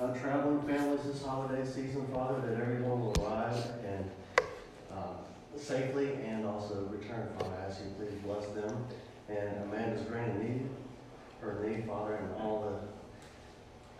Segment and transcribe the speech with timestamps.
[0.00, 4.10] uh, traveling families this holiday season, Father, that everyone will arrive and
[4.92, 5.14] uh,
[5.56, 7.54] safely and also return, Father.
[7.60, 8.84] I ask you please bless them
[9.28, 10.68] and Amanda's grand need,
[11.40, 12.80] her need, Father, and all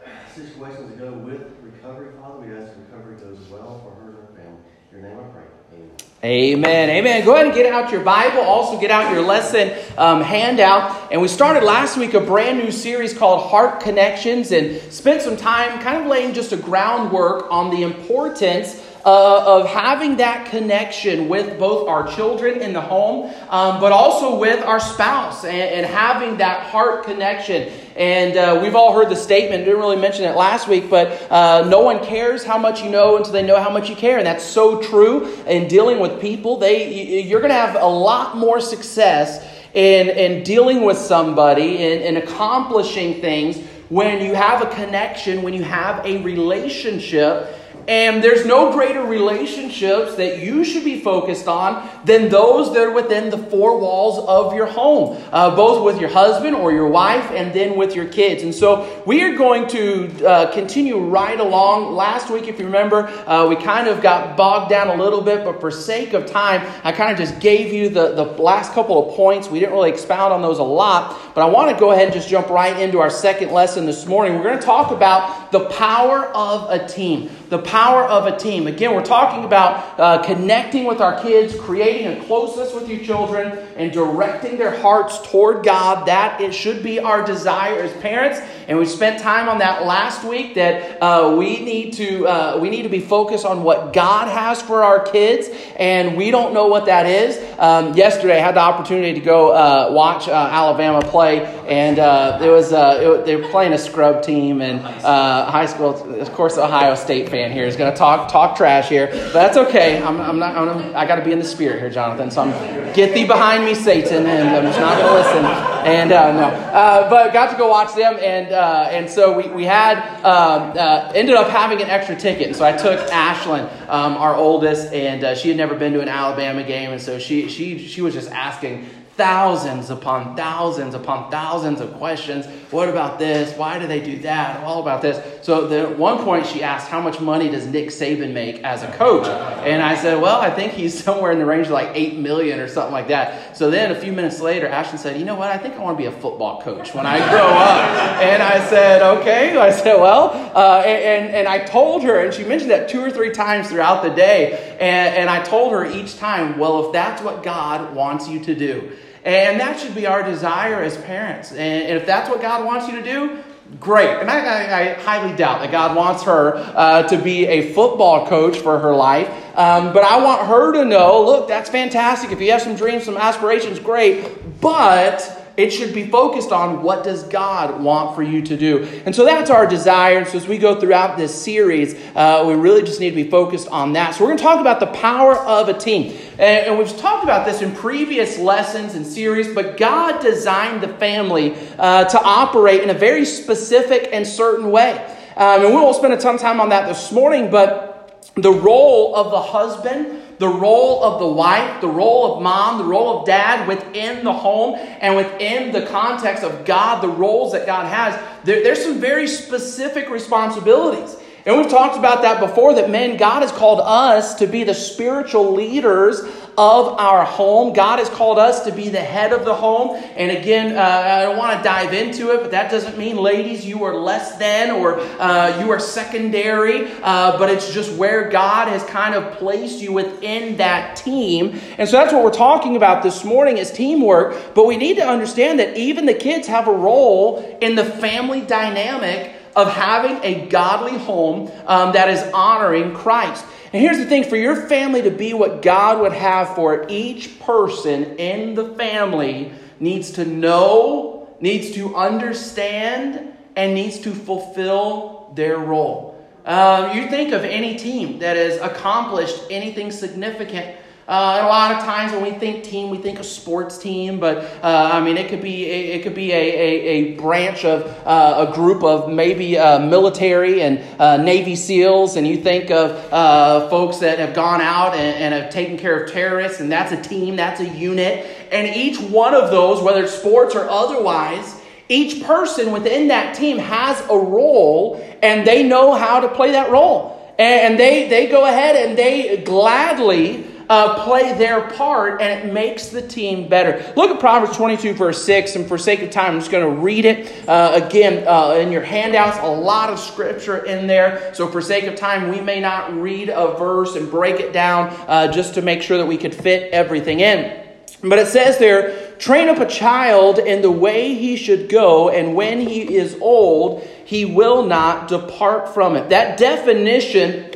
[0.05, 2.47] the situations that go with recovery, Father.
[2.47, 4.61] We ask recovery goes well for her and her family.
[4.93, 5.43] Your name I pray.
[5.73, 5.91] Amen.
[6.25, 6.91] Amen.
[6.91, 7.25] Amen.
[7.25, 8.41] Go ahead and get out your Bible.
[8.41, 11.13] Also, get out your lesson um, handout.
[11.13, 15.37] And we started last week a brand new series called Heart Connections and spent some
[15.37, 21.29] time kind of laying just a groundwork on the importance uh, of having that connection
[21.29, 25.87] with both our children in the home, um, but also with our spouse and, and
[25.87, 27.71] having that heart connection.
[27.97, 31.67] And uh, we've all heard the statement, didn't really mention it last week, but uh,
[31.69, 34.19] no one cares how much you know until they know how much you care.
[34.19, 36.59] And that's so true in dealing with people.
[36.59, 42.03] They, you're going to have a lot more success in, in dealing with somebody and,
[42.03, 47.55] and accomplishing things when you have a connection, when you have a relationship
[47.89, 52.93] and there's no greater relationships that you should be focused on than those that are
[52.93, 57.31] within the four walls of your home, uh, both with your husband or your wife
[57.31, 58.43] and then with your kids.
[58.43, 61.95] And so we are going to uh, continue right along.
[61.95, 65.43] Last week, if you remember, uh, we kind of got bogged down a little bit,
[65.43, 69.09] but for sake of time, I kind of just gave you the, the last couple
[69.09, 69.49] of points.
[69.49, 72.13] We didn't really expound on those a lot, but I want to go ahead and
[72.13, 74.35] just jump right into our second lesson this morning.
[74.35, 77.31] We're going to talk about the power of a team.
[77.49, 78.67] The power of a team.
[78.67, 83.59] Again, we're talking about uh, connecting with our kids, creating a closeness with your children,
[83.77, 86.07] and directing their hearts toward God.
[86.09, 88.39] That it should be our desire as parents.
[88.69, 90.57] And we spent time on that last week.
[90.57, 94.61] That uh, we need to uh, we need to be focused on what God has
[94.61, 97.39] for our kids, and we don't know what that is.
[97.59, 102.41] Um, yesterday, I had the opportunity to go uh, watch uh, Alabama play, and uh,
[102.43, 105.95] it was it, they were playing a scrub team and high school.
[106.21, 109.57] Of course, Ohio State fan here is going to talk talk trash here, but that's
[109.57, 110.03] okay.
[110.03, 110.57] I'm, I'm not.
[110.57, 112.31] I'm, I got to be in the spirit here, Jonathan.
[112.31, 115.45] So I'm get thee behind me, Satan, and I'm just not going to listen.
[115.87, 119.49] And uh, no, uh, but got to go watch them, and uh, and so we
[119.49, 122.49] we had um, uh, ended up having an extra ticket.
[122.49, 126.01] And so I took Ashlyn, um, our oldest, and uh, she had never been to
[126.01, 131.29] an Alabama game, and so she she she was just asking thousands upon thousands upon
[131.29, 132.47] thousands of questions.
[132.71, 133.57] What about this?
[133.59, 134.63] Why do they do that?
[134.63, 135.45] All about this.
[135.45, 138.93] So at one point she asked, How much money does Nick Saban make as a
[138.93, 139.27] coach?
[139.27, 142.61] And I said, Well, I think he's somewhere in the range of like eight million
[142.61, 143.57] or something like that.
[143.57, 145.51] So then a few minutes later, Ashton said, You know what?
[145.51, 148.23] I think I want to be a football coach when I grow up.
[148.23, 149.59] And I said, Okay.
[149.59, 153.11] I said, Well, uh, and, and I told her, and she mentioned that two or
[153.11, 154.77] three times throughout the day.
[154.79, 158.55] And, and I told her each time, Well, if that's what God wants you to
[158.55, 158.93] do,
[159.29, 161.53] and that should be our desire as parents.
[161.53, 163.39] And if that's what God wants you to do,
[163.79, 164.09] great.
[164.09, 168.27] And I, I, I highly doubt that God wants her uh, to be a football
[168.27, 169.29] coach for her life.
[169.55, 172.33] Um, but I want her to know look, that's fantastic.
[172.33, 174.61] If you have some dreams, some aspirations, great.
[174.61, 178.85] But it should be focused on what does God want for you to do.
[179.05, 180.19] And so that's our desire.
[180.19, 183.29] And so as we go throughout this series, uh, we really just need to be
[183.29, 184.15] focused on that.
[184.15, 186.17] So we're going to talk about the power of a team.
[186.39, 190.95] And, and we've talked about this in previous lessons and series, but God designed the
[190.95, 194.93] family uh, to operate in a very specific and certain way.
[195.37, 198.53] Um, and we won't spend a ton of time on that this morning, but the
[198.53, 203.21] role of the husband the role of the wife, the role of mom, the role
[203.21, 207.87] of dad within the home and within the context of God, the roles that God
[207.87, 211.17] has, there, there's some very specific responsibilities.
[211.45, 214.75] And we've talked about that before that men, God has called us to be the
[214.75, 216.21] spiritual leaders
[216.59, 217.73] of our home.
[217.73, 219.97] God has called us to be the head of the home.
[220.17, 223.65] And again, uh, I don't want to dive into it, but that doesn't mean, ladies,
[223.65, 228.67] you are less than or uh, you are secondary, uh, but it's just where God
[228.67, 231.61] has kind of placed you within that team.
[231.79, 234.53] And so that's what we're talking about this morning is teamwork.
[234.55, 238.41] But we need to understand that even the kids have a role in the family
[238.41, 243.45] dynamic of having a godly home um, that is honoring Christ.
[243.73, 246.91] And here's the thing for your family to be what God would have for it,
[246.91, 255.33] each person in the family needs to know, needs to understand, and needs to fulfill
[255.35, 256.15] their role.
[256.47, 260.77] Uh, you think of any team that has accomplished anything significant
[261.09, 264.45] uh, a lot of times when we think team, we think a sports team, but
[264.63, 267.87] uh, I mean it could be a, it could be a, a, a branch of
[268.07, 272.91] uh, a group of maybe uh, military and uh, Navy SEALs, and you think of
[273.11, 276.93] uh, folks that have gone out and, and have taken care of terrorists, and that's
[276.93, 281.57] a team, that's a unit, and each one of those, whether it's sports or otherwise,
[281.89, 286.71] Each person within that team has a role and they know how to play that
[286.71, 287.17] role.
[287.39, 292.89] And they, they go ahead and they gladly uh, play their part and it makes
[292.89, 293.93] the team better.
[293.97, 296.81] Look at Proverbs 22, verse 6, and for sake of time, I'm just going to
[296.81, 297.49] read it.
[297.49, 301.33] Uh, again, uh, in your handouts, a lot of scripture in there.
[301.35, 304.89] So, for sake of time, we may not read a verse and break it down
[305.09, 307.67] uh, just to make sure that we could fit everything in.
[308.03, 312.35] But it says there, train up a child in the way he should go, and
[312.35, 316.11] when he is old, he will not depart from it.
[316.11, 317.51] That definition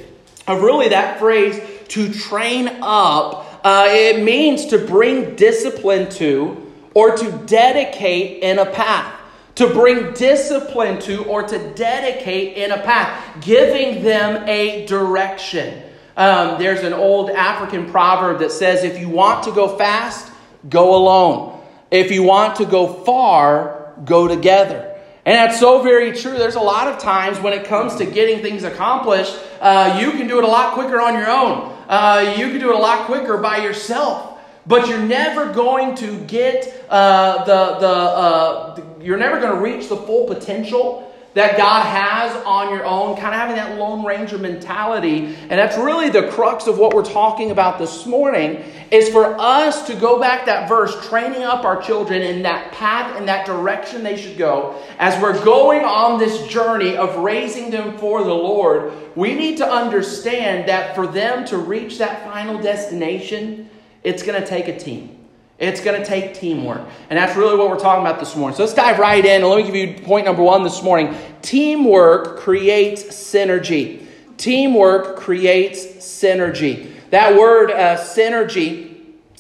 [0.49, 1.61] of really that phrase,
[1.93, 8.65] to train up, uh, it means to bring discipline to or to dedicate in a
[8.65, 9.21] path.
[9.57, 15.83] To bring discipline to or to dedicate in a path, giving them a direction.
[16.17, 20.33] Um, there's an old African proverb that says if you want to go fast,
[20.71, 21.63] go alone.
[21.91, 24.99] If you want to go far, go together.
[25.27, 26.39] And that's so very true.
[26.39, 30.27] There's a lot of times when it comes to getting things accomplished, uh, you can
[30.27, 31.72] do it a lot quicker on your own.
[31.89, 36.19] Uh, you can do it a lot quicker by yourself, but you're never going to
[36.25, 41.85] get uh, the, the, uh, you're never going to reach the full potential that God
[41.87, 45.35] has on your own, kind of having that Lone Ranger mentality.
[45.49, 49.87] And that's really the crux of what we're talking about this morning is for us
[49.87, 54.03] to go back that verse, training up our children in that path, in that direction
[54.03, 54.79] they should go.
[54.99, 59.67] As we're going on this journey of raising them for the Lord, we need to
[59.67, 63.71] understand that for them to reach that final destination,
[64.03, 65.22] it's going to take a team.
[65.63, 66.81] It's going to take teamwork.
[67.09, 68.57] And that's really what we're talking about this morning.
[68.57, 69.43] So let's dive right in.
[69.43, 71.17] Let me give you point number one this morning.
[71.41, 74.05] Teamwork creates synergy.
[74.39, 76.91] Teamwork creates synergy.
[77.11, 78.93] That word uh, synergy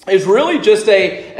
[0.06, 1.34] is really just a,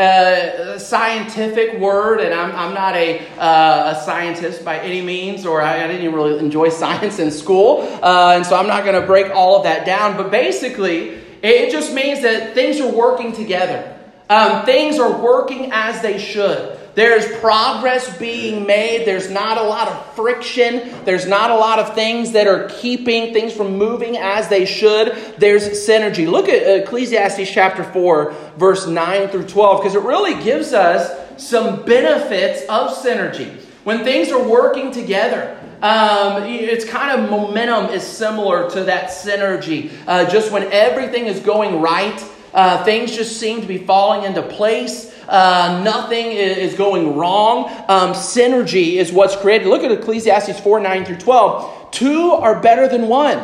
[0.75, 5.63] uh, scientific word, and I'm, I'm not a, uh, a scientist by any means, or
[5.63, 9.01] I, I, didn't even really enjoy science in school, uh, and so I'm not going
[9.01, 10.17] to break all of that down.
[10.17, 13.92] But basically, it just means that things are working together.
[14.33, 16.79] Um, things are working as they should.
[16.95, 19.07] There's progress being made.
[19.07, 20.91] There's not a lot of friction.
[21.05, 25.15] There's not a lot of things that are keeping things from moving as they should.
[25.37, 26.27] There's synergy.
[26.27, 31.85] Look at Ecclesiastes chapter 4, verse 9 through 12, because it really gives us some
[31.85, 33.55] benefits of synergy.
[33.85, 39.91] When things are working together, um, it's kind of momentum is similar to that synergy.
[40.07, 42.19] Uh, just when everything is going right,
[42.55, 45.13] uh, things just seem to be falling into place.
[45.29, 47.69] Uh, nothing is going wrong.
[47.89, 49.69] Um, synergy is what's created.
[49.69, 51.91] Look at Ecclesiastes 4 9 through 12.
[51.93, 53.43] Two are better than one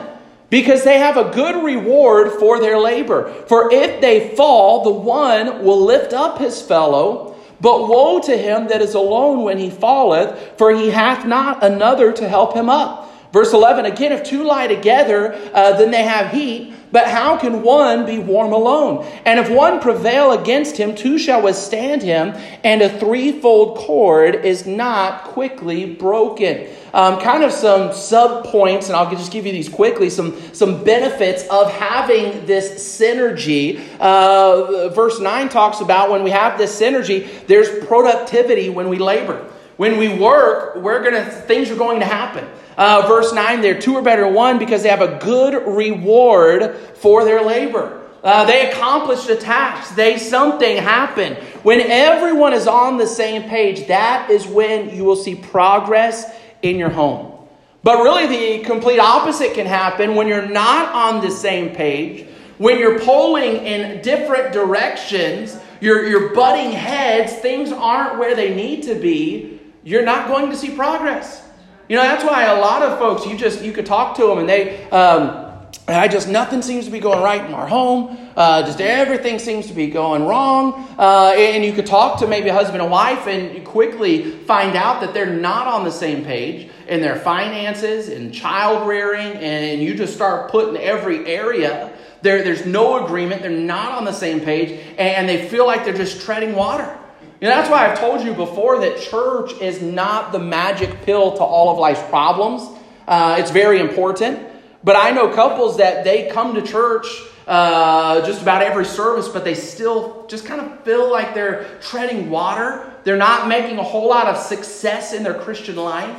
[0.51, 3.33] because they have a good reward for their labor.
[3.47, 7.37] For if they fall, the one will lift up his fellow.
[7.61, 12.13] But woe to him that is alone when he falleth, for he hath not another
[12.13, 13.13] to help him up.
[13.33, 16.75] Verse 11 again, if two lie together, uh, then they have heat.
[16.91, 19.07] But how can one be warm alone?
[19.25, 24.67] And if one prevail against him, two shall withstand him, and a threefold cord is
[24.67, 26.69] not quickly broken.
[26.95, 30.83] Um, kind of some sub points, and I'll just give you these quickly some, some
[30.85, 33.81] benefits of having this synergy.
[34.01, 39.47] Uh, verse 9 talks about when we have this synergy, there's productivity when we labor.
[39.77, 42.49] When we work, we're gonna things are going to happen.
[42.79, 46.77] Uh, verse 9 there, two are better than one because they have a good reward
[46.95, 48.07] for their labor.
[48.23, 49.97] Uh, they accomplished a task.
[49.97, 51.37] They something happened.
[51.65, 56.25] When everyone is on the same page, that is when you will see progress
[56.63, 57.49] in your home.
[57.83, 62.79] But really, the complete opposite can happen when you're not on the same page, when
[62.79, 68.95] you're pulling in different directions, you're, you're butting heads, things aren't where they need to
[68.95, 71.48] be, you're not going to see progress.
[71.89, 74.39] You know, that's why a lot of folks, you just, you could talk to them
[74.39, 75.47] and they, um,
[75.87, 78.19] I just, nothing seems to be going right in our home.
[78.37, 80.87] Uh, just everything seems to be going wrong.
[80.99, 85.01] Uh, and you could talk to maybe a husband and wife and quickly find out
[85.01, 89.33] that they're not on the same page in their finances and child rearing.
[89.39, 91.91] And you just start putting every area.
[92.21, 93.41] There, there's no agreement.
[93.41, 94.79] They're not on the same page.
[94.99, 96.99] And they feel like they're just treading water.
[97.41, 101.37] You know, that's why I've told you before that church is not the magic pill
[101.37, 102.69] to all of life's problems.
[103.07, 104.41] Uh, it's very important.
[104.83, 107.07] But I know couples that they come to church
[107.47, 112.29] uh, just about every service, but they still just kind of feel like they're treading
[112.29, 112.93] water.
[113.05, 116.17] They're not making a whole lot of success in their Christian life.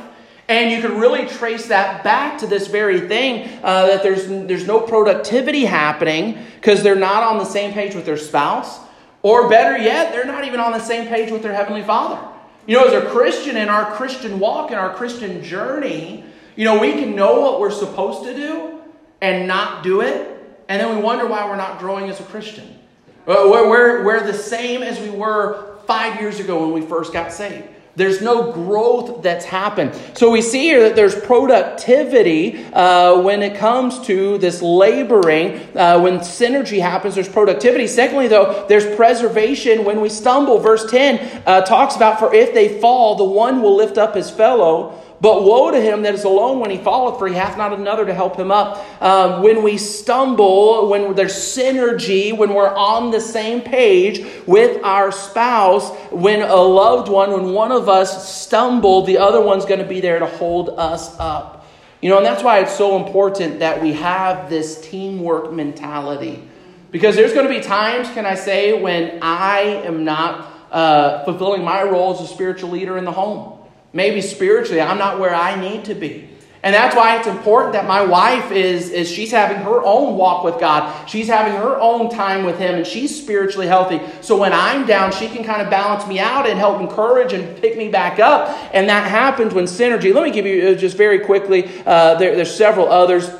[0.48, 4.66] And you can really trace that back to this very thing uh, that there's, there's
[4.66, 8.80] no productivity happening because they're not on the same page with their spouse.
[9.22, 12.26] Or better yet, they're not even on the same page with their Heavenly Father.
[12.66, 16.24] You know, as a Christian in our Christian walk, in our Christian journey,
[16.56, 18.80] you know, we can know what we're supposed to do
[19.20, 20.26] and not do it,
[20.68, 22.78] and then we wonder why we're not growing as a Christian.
[23.26, 27.12] Uh, we're, we're, we're the same as we were five years ago when we first
[27.12, 27.68] got saved.
[27.96, 29.94] There's no growth that's happened.
[30.14, 35.60] So we see here that there's productivity uh, when it comes to this laboring.
[35.76, 37.86] Uh, when synergy happens, there's productivity.
[37.86, 40.58] Secondly, though, there's preservation when we stumble.
[40.58, 44.30] Verse 10 uh, talks about, For if they fall, the one will lift up his
[44.30, 44.99] fellow.
[45.20, 48.06] But woe to him that is alone when he falleth, for he hath not another
[48.06, 48.82] to help him up.
[49.02, 55.12] Um, when we stumble, when there's synergy, when we're on the same page with our
[55.12, 59.86] spouse, when a loved one, when one of us stumble, the other one's going to
[59.86, 61.66] be there to hold us up.
[62.00, 66.42] You know, and that's why it's so important that we have this teamwork mentality.
[66.90, 71.62] Because there's going to be times, can I say, when I am not uh, fulfilling
[71.62, 73.59] my role as a spiritual leader in the home.
[73.92, 76.28] Maybe spiritually, I'm not where I need to be.
[76.62, 80.44] And that's why it's important that my wife is, is she's having her own walk
[80.44, 81.08] with God.
[81.08, 84.00] She's having her own time with Him, and she's spiritually healthy.
[84.20, 87.58] So when I'm down, she can kind of balance me out and help encourage and
[87.62, 88.58] pick me back up.
[88.74, 90.14] And that happens when synergy.
[90.14, 93.30] Let me give you uh, just very quickly, uh, there, there's several others.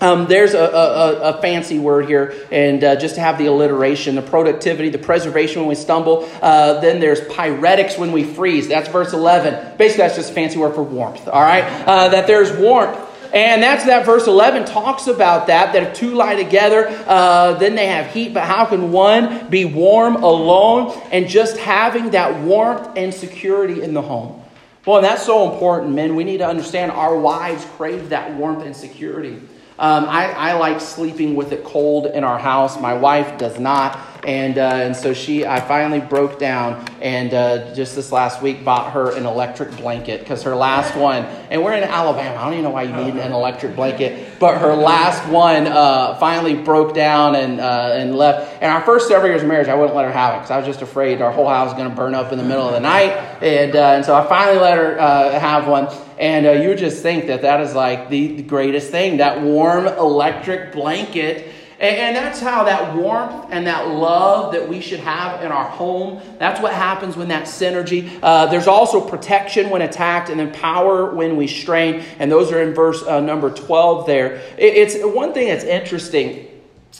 [0.00, 4.14] Um, there's a, a, a, fancy word here, and uh, just to have the alliteration,
[4.14, 6.28] the productivity, the preservation when we stumble.
[6.40, 8.68] Uh, then there's pyretics when we freeze.
[8.68, 9.76] That's verse 11.
[9.76, 11.64] Basically, that's just a fancy word for warmth, all right?
[11.64, 12.96] Uh, that there's warmth.
[13.32, 17.74] And that's that verse 11 talks about that, that if two lie together, uh, then
[17.74, 18.32] they have heat.
[18.32, 20.98] But how can one be warm alone?
[21.12, 24.42] And just having that warmth and security in the home.
[24.86, 26.16] Well, and that's so important, men.
[26.16, 29.42] We need to understand our wives crave that warmth and security.
[29.80, 32.80] Um, I, I, like sleeping with it cold in our house.
[32.80, 33.96] My wife does not.
[34.26, 38.64] And, uh, and so she, I finally broke down and uh, just this last week
[38.64, 42.40] bought her an electric blanket because her last one, and we're in Alabama.
[42.40, 46.16] I don't even know why you need an electric blanket, but her last one uh,
[46.18, 48.60] finally broke down and, uh, and left.
[48.60, 50.56] And our first several years of marriage, I wouldn't let her have it because I
[50.56, 52.72] was just afraid our whole house was going to burn up in the middle of
[52.72, 53.12] the night.
[53.40, 55.86] And, uh, and so I finally let her uh, have one.
[56.18, 59.86] And uh, you just think that that is like the, the greatest thing that warm
[59.86, 61.52] electric blanket.
[61.78, 65.68] And, and that's how that warmth and that love that we should have in our
[65.68, 68.18] home, that's what happens when that synergy.
[68.20, 72.02] Uh, there's also protection when attacked and then power when we strain.
[72.18, 74.34] And those are in verse uh, number 12 there.
[74.58, 76.48] It, it's one thing that's interesting.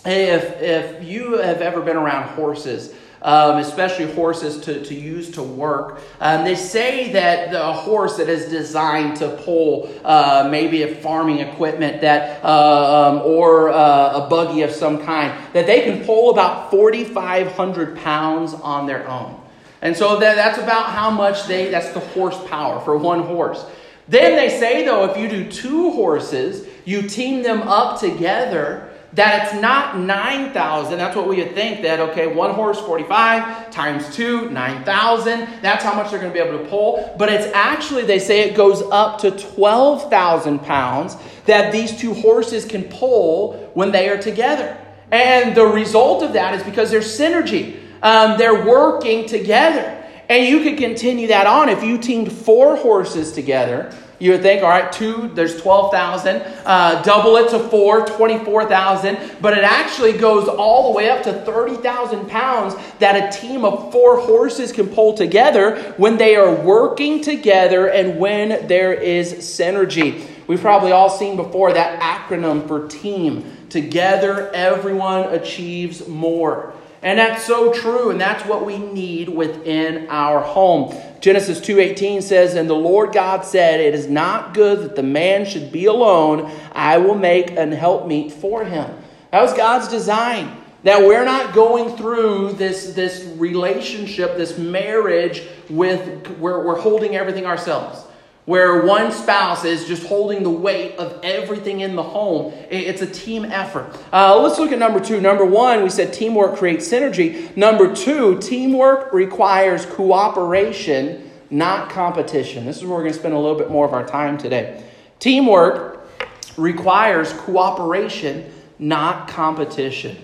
[0.04, 5.42] If, if you have ever been around horses, um, especially horses to, to use to
[5.42, 6.00] work.
[6.20, 10.94] Um, they say that the, a horse that is designed to pull uh, maybe a
[10.96, 16.04] farming equipment that, uh, um, or uh, a buggy of some kind, that they can
[16.04, 19.40] pull about 4,500 pounds on their own.
[19.82, 23.64] And so that, that's about how much they, that's the horsepower for one horse.
[24.08, 29.46] Then they say, though, if you do two horses, you team them up together, that
[29.46, 30.98] it's not 9,000.
[30.98, 35.48] That's what we would think that, okay, one horse, 45, times two, 9,000.
[35.62, 37.14] That's how much they're going to be able to pull.
[37.18, 42.66] But it's actually, they say it goes up to 12,000 pounds that these two horses
[42.66, 44.76] can pull when they are together.
[45.10, 47.80] And the result of that is because there's synergy.
[48.02, 49.97] Um, they're working together.
[50.28, 54.64] And you could continue that on if you teamed four horses together you would think,
[54.64, 56.42] all right, two, there's 12,000.
[56.64, 59.16] Uh, double it to four, 24,000.
[59.40, 63.92] But it actually goes all the way up to 30,000 pounds that a team of
[63.92, 70.26] four horses can pull together when they are working together and when there is synergy.
[70.48, 73.56] We've probably all seen before that acronym for team.
[73.68, 76.72] Together, everyone achieves more.
[77.02, 80.94] And that's so true, and that's what we need within our home.
[81.20, 85.44] Genesis 2:18 says, "And the Lord God said, It is not good that the man
[85.44, 86.50] should be alone.
[86.72, 88.86] I will make an helpmeet for him."
[89.30, 90.50] That was God's design.
[90.84, 96.00] That we're not going through this, this relationship, this marriage with
[96.38, 98.04] where we're holding everything ourselves
[98.48, 102.50] where one spouse is just holding the weight of everything in the home.
[102.70, 103.94] It's a team effort.
[104.10, 105.20] Uh, let's look at number two.
[105.20, 107.54] Number one, we said teamwork creates synergy.
[107.58, 112.64] Number two, teamwork requires cooperation, not competition.
[112.64, 114.82] This is where we're going to spend a little bit more of our time today.
[115.18, 116.08] Teamwork
[116.56, 120.16] requires cooperation, not competition.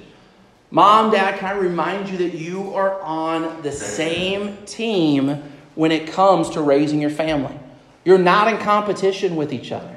[0.70, 5.42] Mom, dad, can I remind you that you are on the same team
[5.74, 7.60] when it comes to raising your family?
[8.04, 9.94] You're not in competition with each other.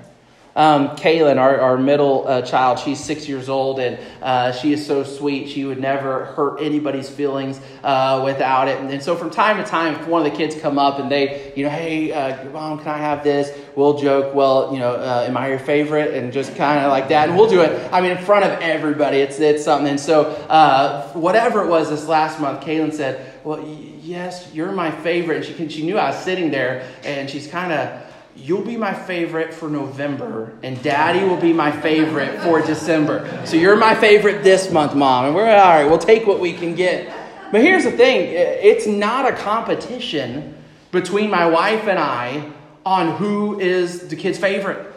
[0.57, 4.83] Um, Kaylin, our, our middle uh, child, she's six years old and uh, she is
[4.83, 5.49] so sweet.
[5.49, 8.79] She would never hurt anybody's feelings uh, without it.
[8.79, 11.11] And, and, so from time to time, if one of the kids come up and
[11.11, 13.55] they, you know, hey, uh, mom, can I have this?
[13.75, 16.15] We'll joke, well, you know, uh, am I your favorite?
[16.15, 17.29] And just kind of like that.
[17.29, 19.17] And we'll do it, I mean, in front of everybody.
[19.17, 19.87] It's, it's something.
[19.87, 23.63] And so uh, whatever it was this last month, Kaylin said, well,
[24.07, 25.45] yes, you're my favorite.
[25.45, 28.01] And she, she knew I was sitting there and she's kind of,
[28.35, 33.41] you'll be my favorite for November, and daddy will be my favorite for December.
[33.45, 35.25] So you're my favorite this month, mom.
[35.25, 37.11] And we're all right, we'll take what we can get.
[37.51, 40.55] But here's the thing it's not a competition
[40.91, 42.51] between my wife and I
[42.85, 44.93] on who is the kid's favorite.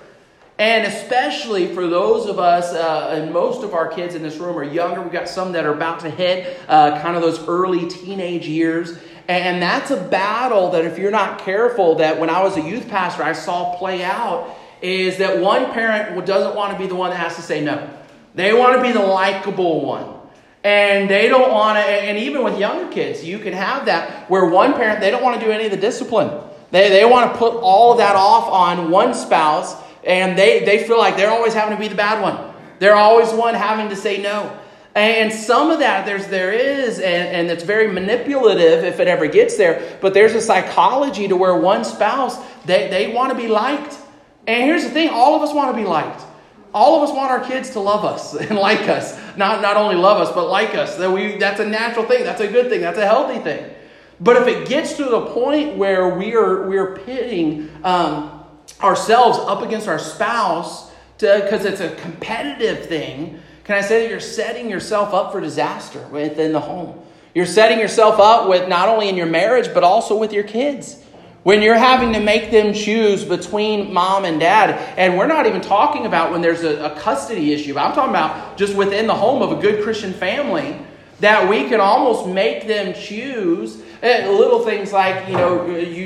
[0.60, 4.58] And especially for those of us, uh, and most of our kids in this room
[4.58, 5.00] are younger.
[5.00, 8.98] We've got some that are about to hit uh, kind of those early teenage years.
[9.26, 12.90] And that's a battle that if you're not careful, that when I was a youth
[12.90, 17.08] pastor, I saw play out is that one parent doesn't want to be the one
[17.08, 17.88] that has to say no.
[18.34, 20.14] They want to be the likable one.
[20.62, 24.44] And they don't want to, and even with younger kids, you can have that where
[24.44, 26.38] one parent, they don't want to do any of the discipline.
[26.70, 30.84] They, they want to put all of that off on one spouse, and they, they
[30.84, 32.54] feel like they're always having to be the bad one.
[32.78, 34.58] They're always one having to say no.
[34.94, 39.28] And some of that there's there is, and, and it's very manipulative if it ever
[39.28, 43.46] gets there, but there's a psychology to where one spouse, they, they want to be
[43.46, 43.96] liked.
[44.46, 46.22] And here's the thing, all of us want to be liked.
[46.72, 49.18] All of us want our kids to love us and like us.
[49.36, 50.96] Not, not only love us, but like us.
[50.96, 52.24] That we, that's a natural thing.
[52.24, 52.80] That's a good thing.
[52.80, 53.72] That's a healthy thing.
[54.20, 58.39] But if it gets to the point where we are, we are pitting um,
[58.82, 64.20] ourselves up against our spouse because it's a competitive thing, can I say that you're
[64.20, 66.98] setting yourself up for disaster within the home?
[67.34, 71.00] You're setting yourself up with not only in your marriage, but also with your kids.
[71.42, 75.60] When you're having to make them choose between mom and dad, and we're not even
[75.60, 79.40] talking about when there's a, a custody issue, I'm talking about just within the home
[79.40, 80.76] of a good Christian family,
[81.20, 86.04] that we can almost make them choose eh, little things like you know you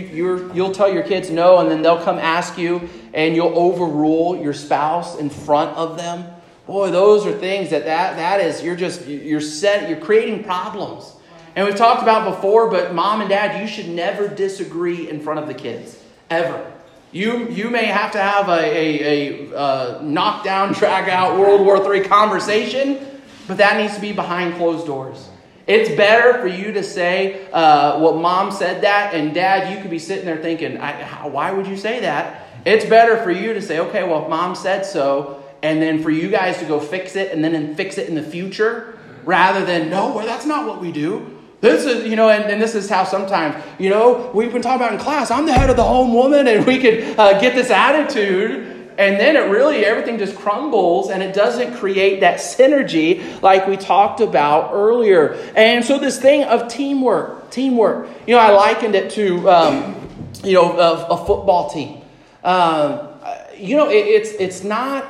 [0.52, 4.36] you will tell your kids no and then they'll come ask you and you'll overrule
[4.36, 6.24] your spouse in front of them
[6.66, 11.14] Boy, those are things that, that that is you're just you're set you're creating problems.
[11.56, 15.38] And we've talked about before, but mom and dad, you should never disagree in front
[15.38, 16.02] of the kids.
[16.28, 16.72] Ever.
[17.12, 21.94] You, you may have to have a, a, a uh, knockdown, drag out World War
[21.94, 22.98] III conversation,
[23.46, 25.28] but that needs to be behind closed doors.
[25.66, 29.90] It's better for you to say, uh, well, mom said that, and dad, you could
[29.90, 32.48] be sitting there thinking, why would you say that?
[32.66, 36.28] It's better for you to say, okay, well, mom said so, and then for you
[36.28, 40.14] guys to go fix it and then fix it in the future rather than, no,
[40.14, 41.30] well, that's not what we do.
[41.62, 44.82] This is, you know, and, and this is how sometimes, you know, we've been talking
[44.82, 47.54] about in class, I'm the head of the home woman, and we could uh, get
[47.54, 48.73] this attitude.
[48.96, 53.76] And then it really, everything just crumbles and it doesn't create that synergy like we
[53.76, 55.34] talked about earlier.
[55.56, 60.08] And so, this thing of teamwork, teamwork, you know, I likened it to, um,
[60.44, 62.02] you know, a, a football team.
[62.44, 63.08] Um,
[63.56, 65.06] you know, it, it's, it's not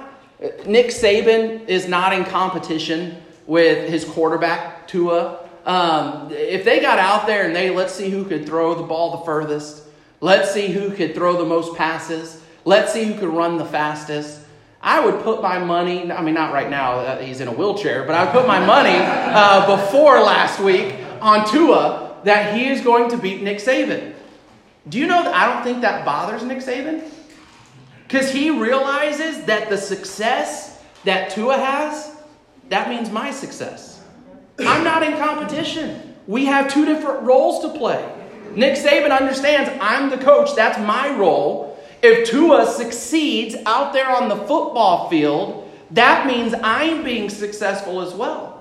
[0.66, 3.16] Nick Saban is not in competition
[3.46, 5.40] with his quarterback, Tua.
[5.64, 9.18] Um, if they got out there and they, let's see who could throw the ball
[9.18, 9.84] the furthest,
[10.20, 14.40] let's see who could throw the most passes, let's see who could run the fastest.
[14.80, 18.04] I would put my money, I mean, not right now, uh, he's in a wheelchair,
[18.04, 22.82] but I would put my money uh, before last week on Tua that he is
[22.82, 24.14] going to beat Nick Saban.
[24.88, 27.10] Do you know that I don't think that bothers Nick Saban?
[28.06, 32.14] Because he realizes that the success that Tua has,
[32.68, 34.02] that means my success.
[34.58, 36.14] I'm not in competition.
[36.26, 38.06] We have two different roles to play.
[38.54, 41.73] Nick Saban understands I'm the coach, that's my role.
[42.06, 48.12] If Tua succeeds out there on the football field, that means I'm being successful as
[48.12, 48.53] well.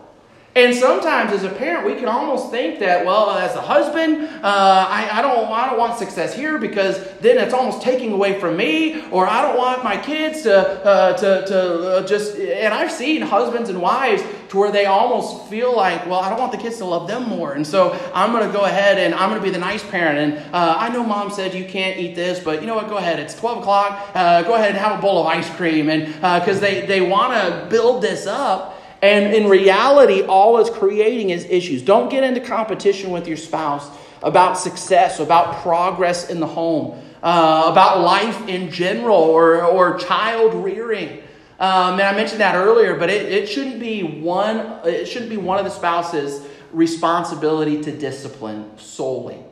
[0.55, 4.85] And sometimes, as a parent, we can almost think that, well, as a husband, uh,
[4.87, 8.55] I, I, don't, I don't want success here because then it's almost taking away from
[8.55, 12.37] me, or I don't want my kids to, uh, to, to uh, just.
[12.37, 16.39] And I've seen husbands and wives to where they almost feel like, well, I don't
[16.39, 17.53] want the kids to love them more.
[17.53, 20.19] And so I'm going to go ahead and I'm going to be the nice parent.
[20.19, 22.89] And uh, I know mom said you can't eat this, but you know what?
[22.89, 23.19] Go ahead.
[23.19, 24.11] It's 12 o'clock.
[24.13, 25.89] Uh, go ahead and have a bowl of ice cream.
[25.89, 28.72] And because uh, they, they want to build this up.
[29.03, 31.81] And in reality, all it's creating is issues.
[31.81, 33.89] Don't get into competition with your spouse
[34.23, 40.53] about success, about progress in the home, uh, about life in general, or, or child
[40.53, 41.21] rearing.
[41.59, 44.79] Um, and I mentioned that earlier, but it, it shouldn't be one.
[44.85, 49.43] It shouldn't be one of the spouses' responsibility to discipline solely.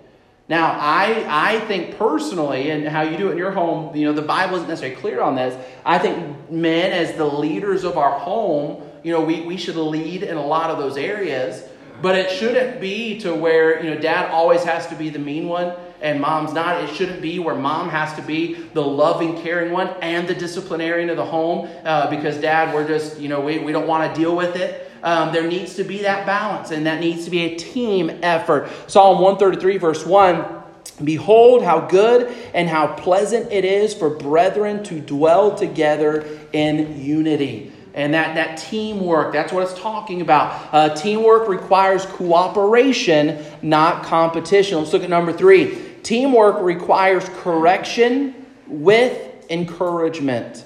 [0.48, 4.14] Now, I, I think personally, and how you do it in your home, you know,
[4.14, 5.54] the Bible isn't necessarily clear on this.
[5.86, 10.24] I think men, as the leaders of our home, you know, we, we should lead
[10.24, 11.64] in a lot of those areas.
[12.02, 15.48] But it shouldn't be to where, you know, dad always has to be the mean
[15.48, 16.84] one and mom's not.
[16.84, 21.12] It shouldn't be where mom has to be the loving, caring one and the disciplinarian
[21.12, 24.20] of the home uh, because dad, we're just, you know, we, we don't want to
[24.20, 24.92] deal with it.
[25.04, 28.70] Um, there needs to be that balance, and that needs to be a team effort.
[28.88, 30.62] Psalm 133, verse 1
[31.04, 37.71] Behold, how good and how pleasant it is for brethren to dwell together in unity.
[37.94, 40.74] And that, that teamwork, that's what it's talking about.
[40.74, 44.78] Uh, teamwork requires cooperation, not competition.
[44.78, 45.78] Let's look at number three.
[46.04, 50.66] Teamwork requires correction with encouragement.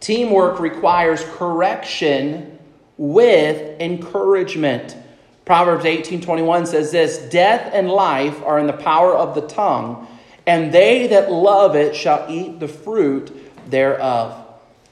[0.00, 2.58] Teamwork requires correction
[2.98, 4.96] with encouragement.
[5.44, 10.06] Proverbs 18:21 says this, "Death and life are in the power of the tongue,
[10.46, 13.30] and they that love it shall eat the fruit
[13.70, 14.41] thereof."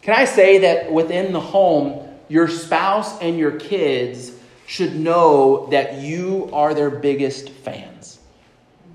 [0.03, 4.33] Can I say that within the home, your spouse and your kids
[4.67, 8.19] should know that you are their biggest fans?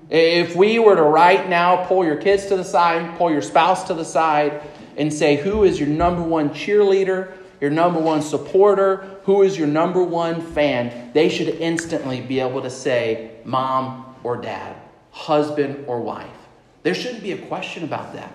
[0.08, 3.84] If we were to right now pull your kids to the side, pull your spouse
[3.88, 4.62] to the side,
[4.96, 7.32] and say, Who is your number one cheerleader?
[7.60, 12.62] your number one supporter, who is your number one fan, they should instantly be able
[12.62, 14.76] to say mom or dad,
[15.10, 16.28] husband or wife.
[16.82, 18.32] There shouldn't be a question about that.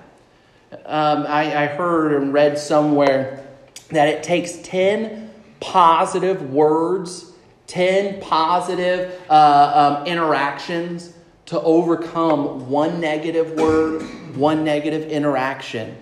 [0.71, 3.45] Um, I, I heard and read somewhere
[3.89, 5.29] that it takes 10
[5.59, 7.33] positive words,
[7.67, 11.13] 10 positive uh, um, interactions
[11.47, 14.01] to overcome one negative word,
[14.35, 15.97] one negative interaction.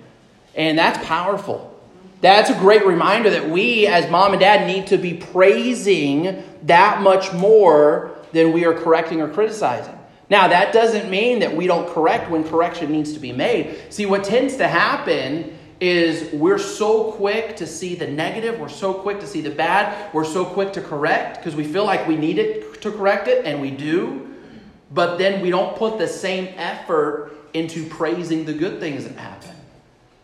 [0.53, 1.65] And that's powerful.
[2.21, 7.01] That's a great reminder that we, as mom and dad, need to be praising that
[7.01, 9.98] much more than we are correcting or criticizing.
[10.29, 13.79] Now, that doesn't mean that we don't correct when correction needs to be made.
[13.89, 18.93] See, what tends to happen is we're so quick to see the negative, we're so
[18.93, 22.17] quick to see the bad, we're so quick to correct because we feel like we
[22.17, 24.27] need it to correct it, and we do.
[24.91, 29.55] But then we don't put the same effort into praising the good things that happen.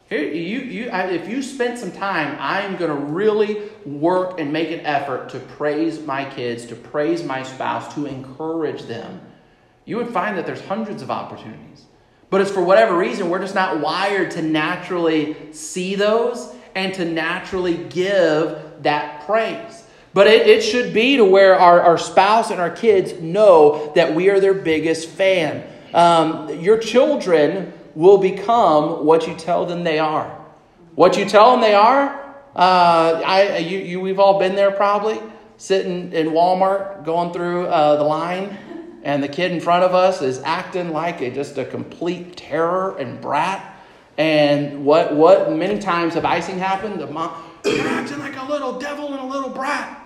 [0.10, 4.70] Here, you, you, if you spend some time, I'm going to really work and make
[4.70, 9.20] an effort to praise my kids, to praise my spouse, to encourage them.
[9.86, 11.86] You would find that there's hundreds of opportunities.
[12.30, 17.06] But it's for whatever reason, we're just not wired to naturally see those and to
[17.06, 19.84] naturally give that praise.
[20.14, 24.16] But it, it should be to where our, our spouse and our kids know that
[24.16, 25.64] we are their biggest fan.
[25.94, 30.30] Um, your children will become what you tell them they are.
[30.96, 35.20] What you tell them they are, uh, I, you, you, we've all been there probably,
[35.58, 38.58] sitting in Walmart going through uh, the line,
[39.06, 42.98] and the kid in front of us is acting like a, just a complete terror
[42.98, 43.74] and brat.
[44.18, 47.00] And what, what many times have icing happened?
[47.00, 47.32] The mom,
[47.64, 50.02] you're acting like a little devil and a little brat.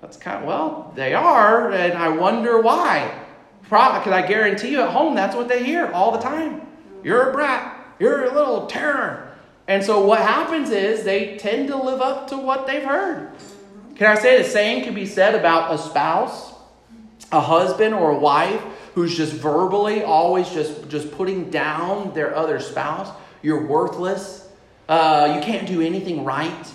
[0.00, 3.22] That's kind of, well, they are, and I wonder why.
[3.62, 6.66] Probably, because I guarantee you at home, that's what they hear all the time.
[7.04, 7.94] You're a brat.
[8.00, 9.32] You're a little terror.
[9.68, 13.30] And so what happens is they tend to live up to what they've heard.
[13.94, 16.53] Can I say the same can be said about a spouse,
[17.34, 18.62] a husband or a wife
[18.94, 23.14] who's just verbally always just, just putting down their other spouse?
[23.42, 24.48] You're worthless.
[24.88, 26.72] Uh, you can't do anything right.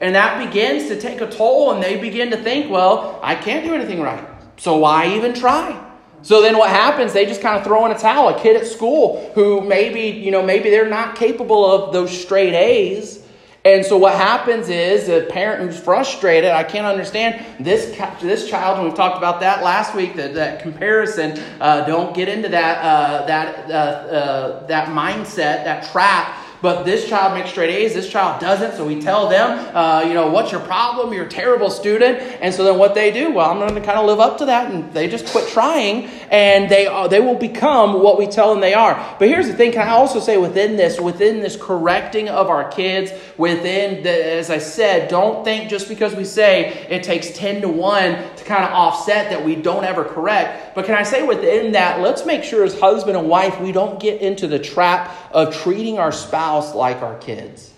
[0.00, 3.64] And that begins to take a toll, and they begin to think, well, I can't
[3.64, 4.24] do anything right.
[4.56, 5.84] So why even try?
[6.22, 7.12] So then what happens?
[7.12, 8.28] They just kind of throw in a towel.
[8.28, 12.54] A kid at school who maybe, you know, maybe they're not capable of those straight
[12.54, 13.22] A's.
[13.64, 17.86] And so what happens is a parent who's frustrated, I can't understand this
[18.20, 22.28] this child, and we've talked about that last week, that, that comparison, uh, don't get
[22.28, 27.70] into that, uh, that, uh, uh that mindset, that trap but this child makes straight
[27.70, 28.76] A's, this child doesn't.
[28.76, 31.12] So we tell them, uh, you know, what's your problem?
[31.12, 32.18] You're a terrible student.
[32.40, 33.32] And so then what they do?
[33.32, 36.06] Well, I'm going to kind of live up to that, and they just quit trying,
[36.30, 38.94] and they are, they will become what we tell them they are.
[39.18, 42.68] But here's the thing: can I also say within this, within this correcting of our
[42.70, 47.60] kids, within the, as I said, don't think just because we say it takes ten
[47.62, 50.74] to one to kind of offset that we don't ever correct.
[50.74, 54.00] But can I say within that, let's make sure as husband and wife we don't
[54.00, 57.72] get into the trap of treating our spouse like our kids.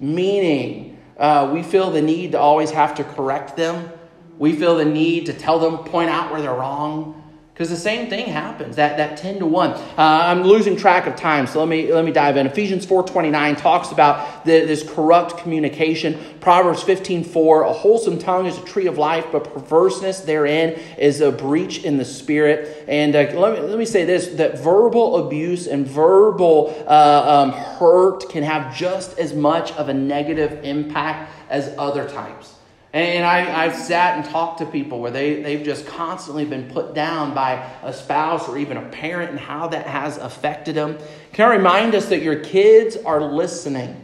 [0.00, 3.90] Meaning, uh, we feel the need to always have to correct them.
[4.38, 7.25] We feel the need to tell them, point out where they're wrong.
[7.56, 9.70] Because the same thing happens, that, that 10 to 1.
[9.70, 12.46] Uh, I'm losing track of time, so let me, let me dive in.
[12.46, 16.20] Ephesians 4.29 talks about the, this corrupt communication.
[16.40, 21.32] Proverbs 15.4, a wholesome tongue is a tree of life, but perverseness therein is a
[21.32, 22.84] breach in the spirit.
[22.88, 27.52] And uh, let, me, let me say this, that verbal abuse and verbal uh, um,
[27.52, 32.55] hurt can have just as much of a negative impact as other types.
[32.96, 36.94] And I, I've sat and talked to people where they, they've just constantly been put
[36.94, 40.96] down by a spouse or even a parent and how that has affected them.
[41.34, 44.02] Can I remind us that your kids are listening?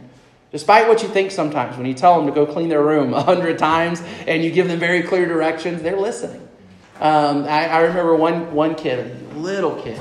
[0.51, 3.23] Despite what you think sometimes, when you tell them to go clean their room a
[3.23, 6.47] hundred times and you give them very clear directions, they're listening.
[6.99, 8.99] Um, I, I, remember one, one kid,
[9.31, 9.99] a little kid,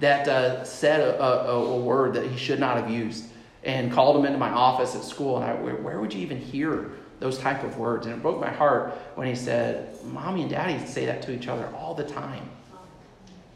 [0.00, 3.24] that uh, said a, a, a, word that he should not have used
[3.62, 5.36] and called him into my office at school.
[5.36, 6.90] And I, where, where would you even hear
[7.22, 8.06] those type of words.
[8.06, 11.48] And it broke my heart when he said, Mommy and Daddy say that to each
[11.48, 12.48] other all the time.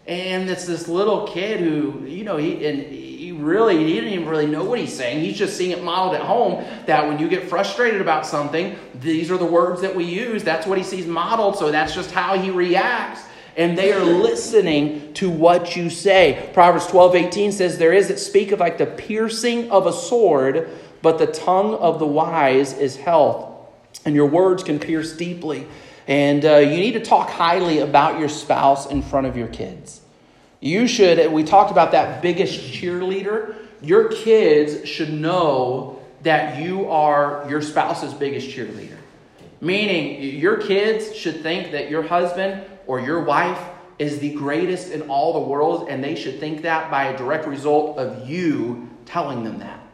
[0.06, 4.28] And it's this little kid who, you know, he and he really he didn't even
[4.28, 5.20] really know what he's saying.
[5.20, 9.32] He's just seeing it modeled at home that when you get frustrated about something, these
[9.32, 10.44] are the words that we use.
[10.44, 13.22] That's what he sees modeled, so that's just how he reacts.
[13.56, 16.50] And they are listening to what you say.
[16.52, 20.68] Proverbs 12, 18 says, There is that speaketh like the piercing of a sword,
[21.02, 23.55] but the tongue of the wise is health
[24.04, 25.66] and your words can pierce deeply.
[26.06, 30.00] And uh, you need to talk highly about your spouse in front of your kids.
[30.60, 33.56] You should, we talked about that biggest cheerleader.
[33.82, 38.96] Your kids should know that you are your spouse's biggest cheerleader.
[39.60, 43.60] Meaning, your kids should think that your husband or your wife
[43.98, 47.46] is the greatest in all the world, and they should think that by a direct
[47.46, 49.85] result of you telling them that.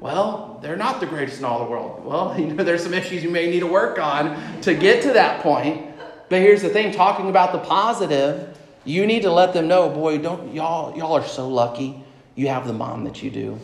[0.00, 2.04] Well, they're not the greatest in all the world.
[2.04, 5.12] Well, you know, there's some issues you may need to work on to get to
[5.12, 5.86] that point.
[6.28, 10.18] But here's the thing, talking about the positive, you need to let them know, boy,
[10.18, 13.58] don't y'all y'all are so lucky you have the mom that you do.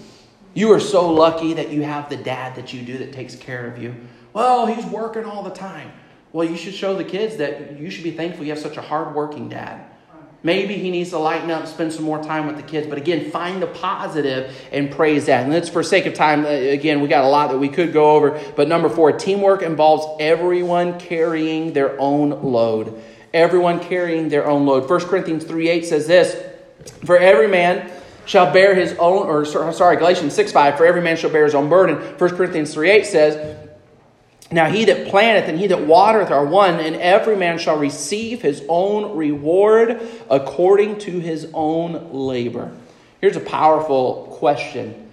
[0.55, 3.67] You are so lucky that you have the dad that you do that takes care
[3.67, 3.95] of you.
[4.33, 5.93] Well, he's working all the time.
[6.33, 8.83] Well, you should show the kids that you should be thankful you have such a
[8.83, 9.85] hardworking dad.
[10.45, 12.87] Maybe he needs to lighten up, spend some more time with the kids.
[12.87, 15.43] But again, find the positive and praise that.
[15.43, 16.45] And that's for sake of time.
[16.45, 18.39] Uh, again, we got a lot that we could go over.
[18.55, 23.03] But number four, teamwork involves everyone carrying their own load.
[23.33, 24.89] Everyone carrying their own load.
[24.89, 26.37] 1 Corinthians 3 8 says this
[27.07, 27.91] For every man
[28.27, 31.55] shall bear his own, or sorry, Galatians 6 5, for every man shall bear his
[31.55, 31.97] own burden.
[31.97, 33.64] 1 Corinthians 3 8 says,
[34.55, 38.41] now he that planteth and he that watereth are one, and every man shall receive
[38.41, 42.71] his own reward according to his own labor.
[43.21, 45.11] Here's a powerful question.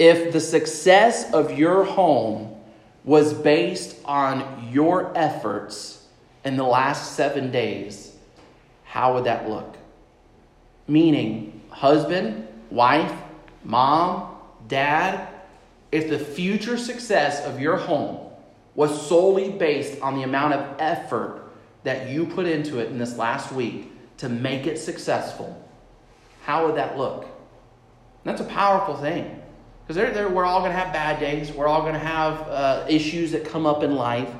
[0.00, 2.56] If the success of your home
[3.04, 6.04] was based on your efforts
[6.44, 8.16] in the last seven days,
[8.82, 9.76] how would that look?
[10.88, 13.12] Meaning, husband, wife,
[13.62, 14.34] mom,
[14.66, 15.28] dad,
[15.92, 18.29] if the future success of your home
[18.74, 21.50] was solely based on the amount of effort
[21.82, 25.66] that you put into it in this last week to make it successful,
[26.42, 27.26] how would that look?
[28.24, 29.40] That's a powerful thing.
[29.86, 31.50] Because we're all going to have bad days.
[31.50, 34.30] We're all going to have uh, issues that come up in life.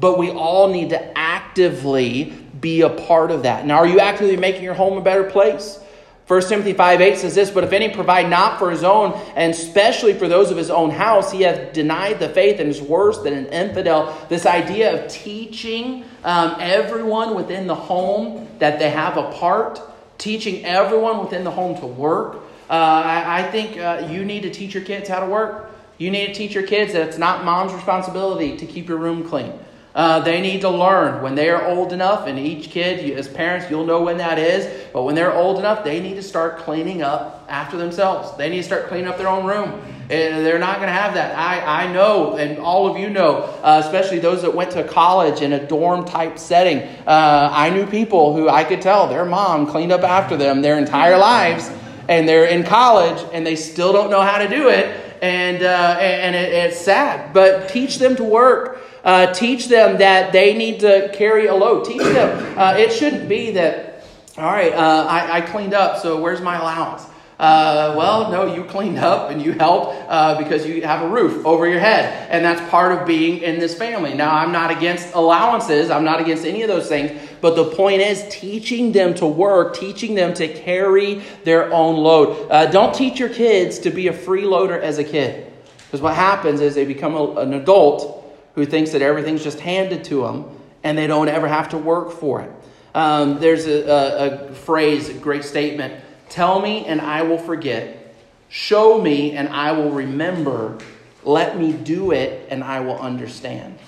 [0.00, 3.66] But we all need to actively be a part of that.
[3.66, 5.78] Now, are you actively making your home a better place?
[6.26, 9.52] 1 Timothy 5 8 says this, But if any provide not for his own, and
[9.52, 13.18] especially for those of his own house, he hath denied the faith and is worse
[13.18, 14.16] than an infidel.
[14.30, 19.82] This idea of teaching um, everyone within the home that they have a part,
[20.16, 22.36] teaching everyone within the home to work.
[22.70, 25.70] Uh, I, I, think uh, you need to teach your kids how to work.
[25.98, 29.28] You need to teach your kids that it's not mom's responsibility to keep your room
[29.28, 29.52] clean.
[29.94, 33.70] Uh, they need to learn when they are old enough, and each kid, as parents,
[33.70, 34.66] you'll know when that is.
[34.92, 38.36] But when they're old enough, they need to start cleaning up after themselves.
[38.36, 39.80] They need to start cleaning up their own room.
[40.10, 41.38] And they're not going to have that.
[41.38, 45.42] I, I know, and all of you know, uh, especially those that went to college
[45.42, 46.78] in a dorm type setting.
[47.06, 50.76] Uh, I knew people who I could tell their mom cleaned up after them their
[50.76, 51.70] entire lives,
[52.08, 55.00] and they're in college, and they still don't know how to do it.
[55.22, 57.32] And, uh, and it, it's sad.
[57.32, 58.80] But teach them to work.
[59.04, 61.84] Uh, teach them that they need to carry a load.
[61.84, 62.58] Teach them.
[62.58, 64.02] Uh, it shouldn't be that,
[64.38, 67.04] all right, uh, I, I, cleaned up, so where's my allowance?
[67.38, 71.44] Uh, well, no, you cleaned up and you helped uh, because you have a roof
[71.44, 72.28] over your head.
[72.30, 74.14] And that's part of being in this family.
[74.14, 77.20] Now, I'm not against allowances, I'm not against any of those things.
[77.40, 82.50] But the point is teaching them to work, teaching them to carry their own load.
[82.50, 85.52] Uh, don't teach your kids to be a freeloader as a kid.
[85.86, 88.23] Because what happens is they become a, an adult
[88.54, 90.44] who thinks that everything's just handed to them
[90.82, 92.50] and they don't ever have to work for it.
[92.94, 98.16] Um, there's a, a, a phrase, a great statement Tell me, and I will forget.
[98.48, 100.78] Show me, and I will remember.
[101.22, 103.78] Let me do it, and I will understand.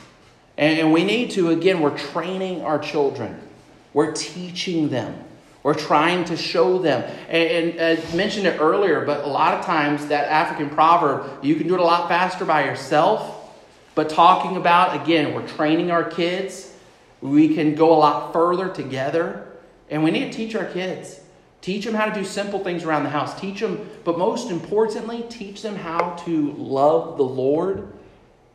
[0.56, 3.40] And we need to, again, we're training our children,
[3.92, 5.24] we're teaching them.
[5.62, 7.02] We're trying to show them.
[7.28, 11.56] And, and I mentioned it earlier, but a lot of times that African proverb, you
[11.56, 13.45] can do it a lot faster by yourself.
[13.96, 16.70] But talking about, again, we're training our kids.
[17.22, 19.48] We can go a lot further together.
[19.88, 21.18] And we need to teach our kids.
[21.62, 23.40] Teach them how to do simple things around the house.
[23.40, 27.90] Teach them, but most importantly, teach them how to love the Lord.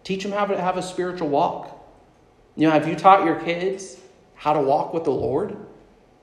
[0.03, 1.75] Teach them how to have a spiritual walk.
[2.55, 3.97] You know, have you taught your kids
[4.35, 5.57] how to walk with the Lord?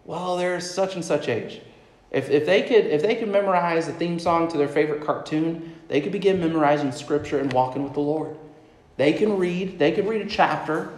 [0.04, 1.61] Well, they're such and such age.
[2.12, 5.74] If, if, they could, if they could memorize a theme song to their favorite cartoon,
[5.88, 8.37] they could begin memorizing scripture and walking with the Lord.
[8.98, 10.92] They can read, they can read a chapter.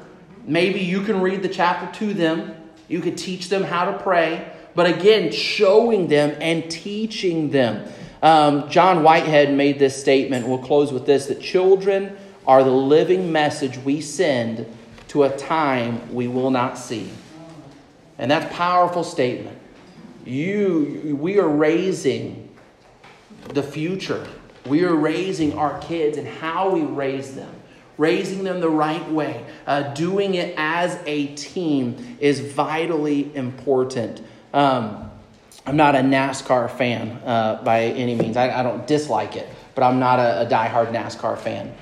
[0.44, 2.56] Maybe you can read the chapter to them.
[2.88, 4.50] You could teach them how to pray.
[4.74, 7.86] But again, showing them and teaching them.
[8.22, 10.48] Um, John Whitehead made this statement.
[10.48, 14.66] We'll close with this that children are the living message we send
[15.08, 17.10] to a time we will not see.
[18.16, 19.58] And that's powerful statement.
[20.24, 22.48] You, we are raising
[23.48, 24.26] the future.
[24.64, 27.60] We are raising our kids and how we raise them.
[28.00, 34.22] Raising them the right way, uh, doing it as a team is vitally important.
[34.54, 35.10] Um,
[35.66, 38.38] I'm not a NASCAR fan uh, by any means.
[38.38, 41.74] I, I, don't dislike it, but I'm not a, a diehard NASCAR fan.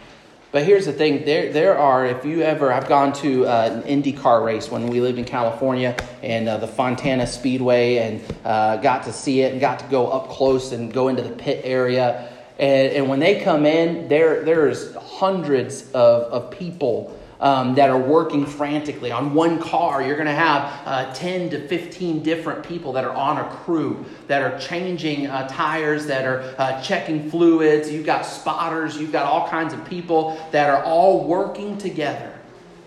[0.51, 2.05] But here's the thing: there, there are.
[2.05, 5.95] If you ever, I've gone to uh, an IndyCar race when we lived in California,
[6.25, 10.09] and uh, the Fontana Speedway, and uh, got to see it, and got to go
[10.09, 12.29] up close and go into the pit area.
[12.59, 17.99] And, and when they come in, there, there's hundreds of, of people um, that are
[17.99, 19.13] working frantically.
[19.13, 23.15] On one car, you're going to have uh, 10 to 15 different people that are
[23.15, 27.91] on a crew that are changing uh, tires, that are uh, checking fluids.
[27.91, 32.35] You've got spotters, you've got all kinds of people that are all working together.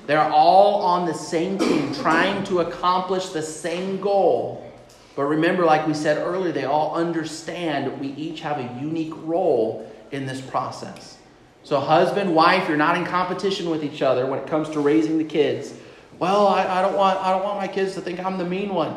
[0.07, 4.70] They're all on the same team, trying to accomplish the same goal.
[5.15, 9.91] But remember, like we said earlier, they all understand we each have a unique role
[10.11, 11.17] in this process.
[11.63, 15.17] So, husband, wife, you're not in competition with each other when it comes to raising
[15.17, 15.73] the kids.
[16.17, 18.73] Well, I, I don't, want, I don't want my kids to think I'm the mean
[18.73, 18.93] one.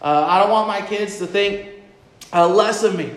[0.00, 1.68] Uh, I don't want my kids to think
[2.32, 3.12] uh, less of me.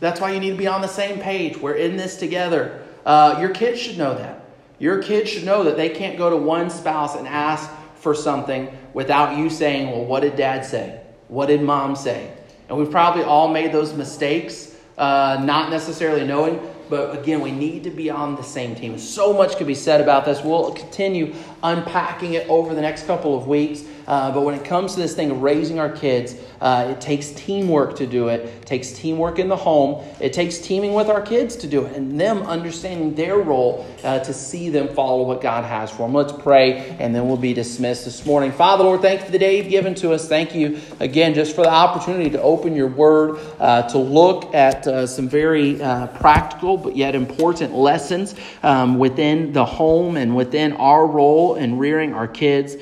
[0.00, 1.56] That's why you need to be on the same page.
[1.56, 2.84] We're in this together.
[3.04, 4.44] Uh, your kids should know that.
[4.78, 8.68] Your kids should know that they can't go to one spouse and ask for something
[8.94, 11.02] without you saying, Well, what did dad say?
[11.28, 12.32] What did mom say?
[12.68, 16.60] And we've probably all made those mistakes, uh, not necessarily knowing.
[16.90, 18.98] But again, we need to be on the same team.
[18.98, 20.42] So much could be said about this.
[20.42, 23.84] We'll continue unpacking it over the next couple of weeks.
[24.08, 27.28] Uh, but when it comes to this thing of raising our kids, uh, it takes
[27.32, 28.40] teamwork to do it.
[28.40, 30.02] It takes teamwork in the home.
[30.18, 34.20] It takes teaming with our kids to do it, and them understanding their role uh,
[34.20, 36.14] to see them follow what God has for them.
[36.14, 38.50] Let's pray, and then we'll be dismissed this morning.
[38.50, 40.26] Father, Lord, thank you for the day you've given to us.
[40.26, 44.86] Thank you again just for the opportunity to open your word, uh, to look at
[44.86, 50.72] uh, some very uh, practical but yet important lessons um, within the home and within
[50.72, 52.76] our role in rearing our kids.